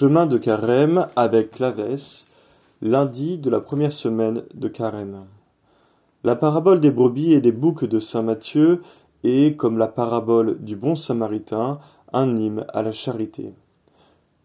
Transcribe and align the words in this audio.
Chemin 0.00 0.24
de 0.24 0.38
Carême 0.38 1.08
avec 1.14 1.50
Clavès, 1.50 2.26
lundi 2.80 3.36
de 3.36 3.50
la 3.50 3.60
première 3.60 3.92
semaine 3.92 4.44
de 4.54 4.66
Carême. 4.66 5.26
La 6.24 6.36
parabole 6.36 6.80
des 6.80 6.90
brebis 6.90 7.34
et 7.34 7.42
des 7.42 7.52
boucs 7.52 7.84
de 7.84 7.98
saint 7.98 8.22
Matthieu 8.22 8.80
est, 9.24 9.58
comme 9.58 9.76
la 9.76 9.88
parabole 9.88 10.58
du 10.62 10.74
bon 10.74 10.96
samaritain, 10.96 11.80
un 12.14 12.34
hymne 12.34 12.64
à 12.72 12.80
la 12.80 12.92
charité. 12.92 13.52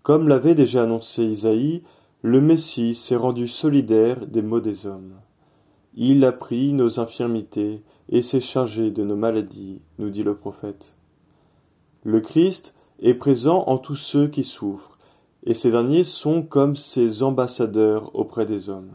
Comme 0.03 0.27
l'avait 0.27 0.55
déjà 0.55 0.83
annoncé 0.83 1.23
Isaïe, 1.23 1.83
le 2.21 2.41
Messie 2.41 2.93
s'est 2.93 3.15
rendu 3.15 3.47
solidaire 3.47 4.27
des 4.27 4.41
maux 4.41 4.59
des 4.59 4.87
hommes. 4.87 5.13
Il 5.93 6.25
a 6.25 6.33
pris 6.33 6.73
nos 6.73 6.99
infirmités 6.99 7.81
et 8.09 8.21
s'est 8.21 8.41
chargé 8.41 8.91
de 8.91 9.05
nos 9.05 9.15
maladies, 9.15 9.79
nous 9.99 10.09
dit 10.09 10.23
le 10.23 10.35
prophète. 10.35 10.97
Le 12.03 12.19
Christ 12.19 12.75
est 12.99 13.13
présent 13.13 13.63
en 13.67 13.77
tous 13.77 13.95
ceux 13.95 14.27
qui 14.27 14.43
souffrent 14.43 14.94
et 15.45 15.53
ces 15.53 15.71
derniers 15.71 16.03
sont 16.03 16.41
comme 16.41 16.75
ses 16.75 17.23
ambassadeurs 17.23 18.15
auprès 18.15 18.45
des 18.45 18.69
hommes. 18.69 18.91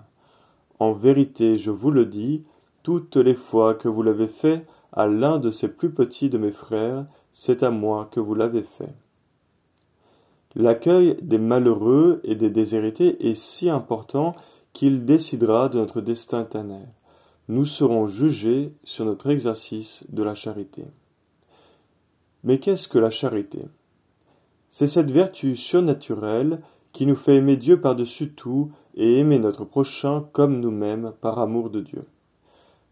En 0.78 0.92
vérité, 0.92 1.58
je 1.58 1.70
vous 1.70 1.90
le 1.90 2.06
dis, 2.06 2.44
toutes 2.82 3.16
les 3.16 3.34
fois 3.34 3.74
que 3.74 3.88
vous 3.88 4.02
l'avez 4.02 4.28
fait 4.28 4.66
à 4.92 5.06
l'un 5.06 5.38
de 5.38 5.50
ces 5.50 5.68
plus 5.68 5.90
petits 5.90 6.30
de 6.30 6.38
mes 6.38 6.52
frères, 6.52 7.06
c'est 7.32 7.62
à 7.62 7.70
moi 7.70 8.08
que 8.10 8.20
vous 8.20 8.34
l'avez 8.34 8.62
fait. 8.62 8.94
L'accueil 10.56 11.16
des 11.22 11.38
malheureux 11.38 12.20
et 12.24 12.34
des 12.34 12.50
déshérités 12.50 13.28
est 13.28 13.36
si 13.36 13.70
important 13.70 14.34
qu'il 14.72 15.04
décidera 15.04 15.68
de 15.68 15.78
notre 15.78 16.00
destin 16.00 16.42
éternel. 16.42 16.88
Nous 17.48 17.66
serons 17.66 18.08
jugés 18.08 18.72
sur 18.82 19.04
notre 19.04 19.30
exercice 19.30 20.04
de 20.08 20.22
la 20.22 20.34
charité. 20.34 20.84
Mais 22.42 22.58
qu'est-ce 22.58 22.88
que 22.88 22.98
la 22.98 23.10
charité? 23.10 23.60
C'est 24.70 24.86
cette 24.86 25.10
vertu 25.10 25.56
surnaturelle 25.56 26.60
qui 26.92 27.06
nous 27.06 27.16
fait 27.16 27.36
aimer 27.36 27.56
Dieu 27.56 27.80
par-dessus 27.80 28.32
tout 28.32 28.70
et 28.94 29.18
aimer 29.18 29.38
notre 29.38 29.64
prochain 29.64 30.24
comme 30.32 30.60
nous-mêmes 30.60 31.12
par 31.20 31.38
amour 31.38 31.70
de 31.70 31.80
Dieu. 31.80 32.04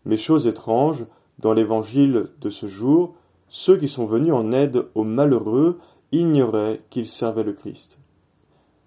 Mais 0.04 0.16
chose 0.16 0.46
étrange, 0.46 1.06
dans 1.38 1.52
l'évangile 1.52 2.30
de 2.40 2.50
ce 2.50 2.66
jour, 2.66 3.14
ceux 3.48 3.76
qui 3.76 3.88
sont 3.88 4.06
venus 4.06 4.32
en 4.32 4.52
aide 4.52 4.86
aux 4.94 5.04
malheureux 5.04 5.78
ignoraient 6.12 6.82
qu'ils 6.90 7.08
servaient 7.08 7.44
le 7.44 7.52
Christ. 7.52 7.98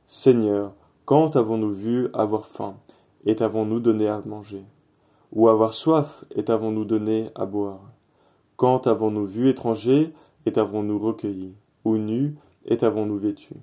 Seigneur, 0.07 0.73
quand 1.05 1.35
avons-nous 1.35 1.71
vu 1.71 2.09
avoir 2.13 2.45
faim, 2.45 2.75
et 3.25 3.35
t'avons-nous 3.35 3.79
donné 3.79 4.07
à 4.07 4.21
manger? 4.25 4.63
Ou 5.31 5.47
avoir 5.47 5.73
soif, 5.73 6.25
et 6.35 6.43
t'avons-nous 6.43 6.85
donné 6.85 7.29
à 7.35 7.45
boire? 7.45 7.91
Quand 8.57 8.87
avons-nous 8.87 9.25
vu 9.25 9.49
étranger, 9.49 10.13
et 10.45 10.51
t'avons-nous 10.51 10.99
recueilli 10.99 11.53
Ou 11.85 11.97
nu, 11.97 12.35
et 12.65 12.83
avons-nous 12.83 13.17
vêtu 13.17 13.55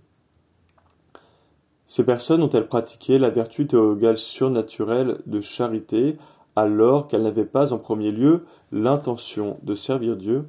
Ces 1.87 2.05
personnes 2.05 2.43
ont-elles 2.43 2.69
pratiqué 2.69 3.19
la 3.19 3.31
vertu 3.31 3.67
théologale 3.67 4.19
surnaturelle 4.19 5.21
de 5.27 5.41
charité 5.41 6.17
alors 6.57 7.07
qu'elles 7.07 7.23
n'avaient 7.23 7.45
pas 7.45 7.73
en 7.73 7.79
premier 7.79 8.11
lieu 8.11 8.45
l'intention 8.73 9.59
de 9.63 9.75
servir 9.75 10.17
Dieu? 10.17 10.49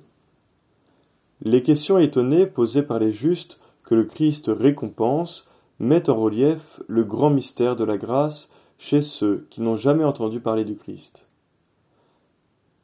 Les 1.42 1.64
questions 1.64 1.98
étonnées 1.98 2.48
posées 2.48 2.84
par 2.84 3.00
les 3.00 3.12
justes 3.12 3.60
que 3.84 3.96
le 3.96 4.04
Christ 4.04 4.52
récompense 4.54 5.48
mettent 5.80 6.10
en 6.10 6.20
relief 6.20 6.82
le 6.88 7.04
grand 7.04 7.30
mystère 7.30 7.76
de 7.76 7.84
la 7.84 7.98
grâce 7.98 8.50
chez 8.78 9.02
ceux 9.02 9.48
qui 9.50 9.62
n'ont 9.62 9.76
jamais 9.76 10.04
entendu 10.04 10.40
parler 10.40 10.66
du 10.66 10.76
Christ. 10.76 11.30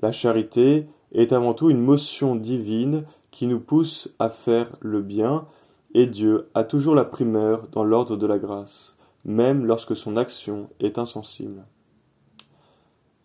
La 0.01 0.11
charité 0.11 0.87
est 1.13 1.33
avant 1.33 1.53
tout 1.53 1.69
une 1.69 1.81
motion 1.81 2.35
divine 2.35 3.05
qui 3.35 3.47
nous 3.47 3.59
pousse 3.59 4.07
à 4.17 4.29
faire 4.29 4.77
le 4.79 5.01
bien, 5.01 5.45
et 5.93 6.05
Dieu 6.05 6.47
a 6.53 6.63
toujours 6.63 6.95
la 6.95 7.03
primeur 7.03 7.67
dans 7.73 7.83
l'ordre 7.83 8.15
de 8.15 8.25
la 8.25 8.39
grâce, 8.39 8.97
même 9.25 9.65
lorsque 9.65 9.93
son 9.93 10.15
action 10.15 10.69
est 10.79 10.99
insensible. 10.99 11.65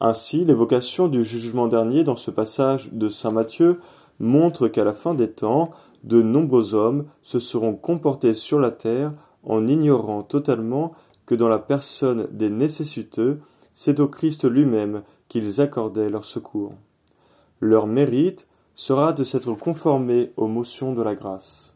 Ainsi, 0.00 0.44
l'évocation 0.44 1.06
du 1.06 1.22
jugement 1.22 1.68
dernier 1.68 2.02
dans 2.02 2.16
ce 2.16 2.32
passage 2.32 2.92
de 2.92 3.08
saint 3.08 3.30
Matthieu 3.30 3.78
montre 4.18 4.66
qu'à 4.66 4.82
la 4.82 4.92
fin 4.92 5.14
des 5.14 5.30
temps, 5.30 5.70
de 6.02 6.22
nombreux 6.22 6.74
hommes 6.74 7.06
se 7.22 7.38
seront 7.38 7.76
comportés 7.76 8.34
sur 8.34 8.58
la 8.58 8.72
terre 8.72 9.12
en 9.44 9.68
ignorant 9.68 10.24
totalement 10.24 10.90
que 11.24 11.36
dans 11.36 11.48
la 11.48 11.60
personne 11.60 12.26
des 12.32 12.50
nécessiteux, 12.50 13.38
c'est 13.74 14.00
au 14.00 14.08
Christ 14.08 14.44
lui-même 14.44 15.04
qu'ils 15.28 15.60
accordaient 15.60 16.10
leur 16.10 16.24
secours. 16.24 16.74
Leur 17.60 17.86
mérite 17.86 18.48
sera 18.74 19.12
de 19.12 19.24
s'être 19.24 19.52
conformé 19.54 20.32
aux 20.36 20.46
motions 20.46 20.94
de 20.94 21.02
la 21.02 21.14
grâce. 21.14 21.74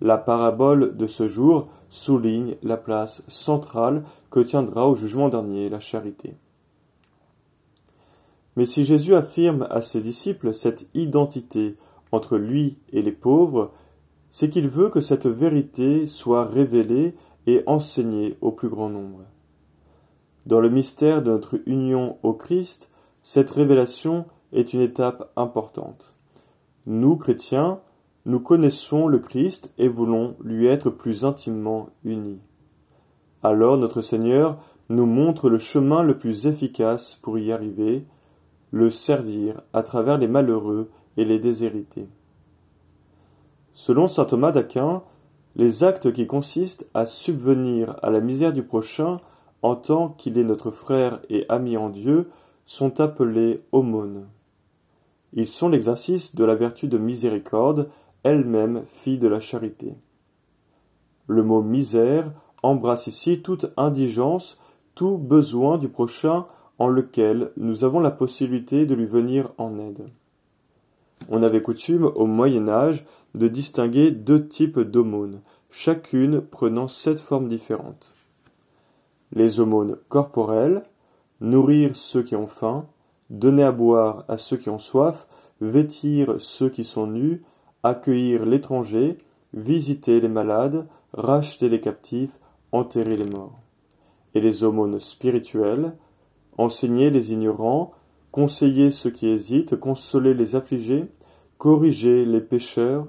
La 0.00 0.18
parabole 0.18 0.96
de 0.96 1.06
ce 1.06 1.28
jour 1.28 1.68
souligne 1.88 2.56
la 2.62 2.76
place 2.76 3.22
centrale 3.26 4.04
que 4.30 4.40
tiendra 4.40 4.88
au 4.88 4.94
jugement 4.94 5.28
dernier 5.28 5.68
la 5.68 5.80
charité. 5.80 6.36
Mais 8.56 8.66
si 8.66 8.84
Jésus 8.84 9.14
affirme 9.14 9.66
à 9.70 9.80
ses 9.80 10.00
disciples 10.00 10.54
cette 10.54 10.88
identité 10.94 11.76
entre 12.12 12.36
lui 12.36 12.78
et 12.92 13.02
les 13.02 13.12
pauvres, 13.12 13.72
c'est 14.30 14.50
qu'il 14.50 14.68
veut 14.68 14.88
que 14.88 15.00
cette 15.00 15.26
vérité 15.26 16.06
soit 16.06 16.44
révélée 16.44 17.14
et 17.46 17.62
enseignée 17.66 18.36
au 18.40 18.52
plus 18.52 18.68
grand 18.68 18.88
nombre. 18.88 19.20
Dans 20.46 20.60
le 20.60 20.70
mystère 20.70 21.22
de 21.22 21.30
notre 21.30 21.60
union 21.66 22.18
au 22.22 22.32
Christ, 22.32 22.90
cette 23.22 23.50
révélation 23.50 24.26
est 24.54 24.72
une 24.72 24.80
étape 24.80 25.30
importante. 25.36 26.14
Nous, 26.86 27.16
chrétiens, 27.16 27.80
nous 28.26 28.40
connaissons 28.40 29.06
le 29.06 29.18
Christ 29.18 29.74
et 29.76 29.88
voulons 29.88 30.36
lui 30.42 30.66
être 30.66 30.88
plus 30.88 31.26
intimement 31.26 31.90
unis. 32.04 32.40
Alors 33.42 33.76
notre 33.76 34.00
Seigneur 34.00 34.58
nous 34.88 35.04
montre 35.04 35.50
le 35.50 35.58
chemin 35.58 36.02
le 36.02 36.16
plus 36.16 36.46
efficace 36.46 37.18
pour 37.22 37.38
y 37.38 37.52
arriver, 37.52 38.06
le 38.70 38.90
servir 38.90 39.60
à 39.74 39.82
travers 39.82 40.16
les 40.16 40.28
malheureux 40.28 40.90
et 41.18 41.26
les 41.26 41.38
déshérités. 41.38 42.08
Selon 43.74 44.08
saint 44.08 44.24
Thomas 44.24 44.52
d'Aquin, 44.52 45.02
les 45.56 45.84
actes 45.84 46.12
qui 46.12 46.26
consistent 46.26 46.88
à 46.94 47.06
subvenir 47.06 47.96
à 48.02 48.10
la 48.10 48.20
misère 48.20 48.52
du 48.52 48.62
prochain 48.62 49.20
en 49.62 49.76
tant 49.76 50.08
qu'il 50.08 50.38
est 50.38 50.44
notre 50.44 50.70
frère 50.70 51.20
et 51.28 51.44
ami 51.48 51.76
en 51.76 51.90
Dieu 51.90 52.30
sont 52.64 53.00
appelés 53.00 53.62
aumônes. 53.72 54.26
Ils 55.34 55.48
sont 55.48 55.68
l'exercice 55.68 56.34
de 56.34 56.44
la 56.44 56.54
vertu 56.54 56.88
de 56.88 56.96
miséricorde, 56.96 57.88
elle-même 58.22 58.82
fille 58.86 59.18
de 59.18 59.28
la 59.28 59.40
charité. 59.40 59.94
Le 61.26 61.42
mot 61.42 61.60
misère 61.60 62.32
embrasse 62.62 63.08
ici 63.08 63.42
toute 63.42 63.72
indigence, 63.76 64.58
tout 64.94 65.18
besoin 65.18 65.76
du 65.76 65.88
prochain 65.88 66.46
en 66.78 66.88
lequel 66.88 67.50
nous 67.56 67.84
avons 67.84 68.00
la 68.00 68.10
possibilité 68.10 68.86
de 68.86 68.94
lui 68.94 69.06
venir 69.06 69.52
en 69.58 69.78
aide. 69.78 70.06
On 71.28 71.42
avait 71.42 71.62
coutume 71.62 72.04
au 72.04 72.26
Moyen 72.26 72.68
Âge 72.68 73.04
de 73.34 73.48
distinguer 73.48 74.10
deux 74.10 74.46
types 74.46 74.78
d'aumônes, 74.78 75.40
chacune 75.70 76.40
prenant 76.40 76.86
sept 76.86 77.18
formes 77.18 77.48
différentes. 77.48 78.12
Les 79.32 79.58
aumônes 79.60 79.96
corporelles, 80.08 80.84
nourrir 81.40 81.96
ceux 81.96 82.22
qui 82.22 82.36
ont 82.36 82.46
faim, 82.46 82.86
donner 83.38 83.64
à 83.64 83.72
boire 83.72 84.24
à 84.28 84.36
ceux 84.36 84.56
qui 84.56 84.70
ont 84.70 84.78
soif, 84.78 85.26
vêtir 85.60 86.36
ceux 86.38 86.68
qui 86.68 86.84
sont 86.84 87.06
nus, 87.06 87.42
accueillir 87.82 88.46
l'étranger, 88.46 89.18
visiter 89.52 90.20
les 90.20 90.28
malades, 90.28 90.86
racheter 91.12 91.68
les 91.68 91.80
captifs, 91.80 92.38
enterrer 92.72 93.16
les 93.16 93.28
morts. 93.30 93.58
Et 94.34 94.40
les 94.40 94.64
aumônes 94.64 94.98
spirituelles, 94.98 95.96
enseigner 96.58 97.10
les 97.10 97.32
ignorants, 97.32 97.92
conseiller 98.32 98.90
ceux 98.90 99.10
qui 99.10 99.28
hésitent, 99.28 99.76
consoler 99.76 100.34
les 100.34 100.56
affligés, 100.56 101.06
corriger 101.58 102.24
les 102.24 102.40
pécheurs, 102.40 103.06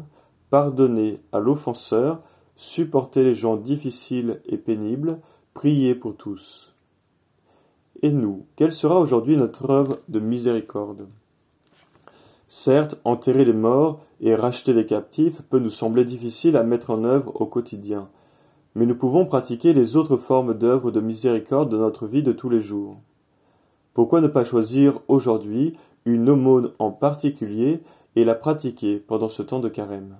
pardonner 0.49 1.19
à 1.31 1.39
l'offenseur, 1.39 2.21
supporter 2.55 3.23
les 3.23 3.35
gens 3.35 3.57
difficiles 3.57 4.41
et 4.45 4.57
pénibles, 4.57 5.19
prier 5.53 5.95
pour 5.95 6.15
tous. 6.15 6.74
Et 8.05 8.11
nous, 8.11 8.45
quelle 8.55 8.71
sera 8.71 8.99
aujourd'hui 8.99 9.35
notre 9.35 9.67
œuvre 9.67 9.95
de 10.09 10.19
miséricorde? 10.19 11.07
Certes, 12.47 12.99
enterrer 13.03 13.45
les 13.45 13.51
morts 13.51 13.99
et 14.21 14.35
racheter 14.35 14.73
les 14.73 14.85
captifs 14.85 15.41
peut 15.41 15.57
nous 15.57 15.71
sembler 15.71 16.05
difficile 16.05 16.55
à 16.55 16.61
mettre 16.61 16.91
en 16.91 17.03
œuvre 17.03 17.41
au 17.41 17.47
quotidien, 17.47 18.07
mais 18.75 18.85
nous 18.85 18.95
pouvons 18.95 19.25
pratiquer 19.25 19.73
les 19.73 19.95
autres 19.95 20.17
formes 20.17 20.53
d'œuvre 20.53 20.91
de 20.91 20.99
miséricorde 20.99 21.71
de 21.71 21.77
notre 21.77 22.05
vie 22.05 22.21
de 22.21 22.31
tous 22.31 22.49
les 22.49 22.61
jours. 22.61 22.97
Pourquoi 23.95 24.21
ne 24.21 24.27
pas 24.27 24.45
choisir 24.45 24.99
aujourd'hui 25.07 25.73
une 26.05 26.29
aumône 26.29 26.73
en 26.77 26.91
particulier 26.91 27.81
et 28.15 28.23
la 28.23 28.35
pratiquer 28.35 28.97
pendant 28.97 29.29
ce 29.29 29.41
temps 29.41 29.61
de 29.61 29.69
carême? 29.69 30.15